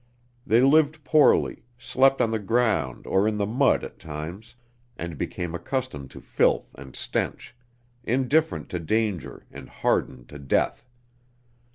[0.47, 4.55] They lived poorly, slept on the ground or in the mud at times,
[4.97, 7.55] and became accustomed to filth and stench,
[8.03, 10.87] indifferent to danger and hardened to death.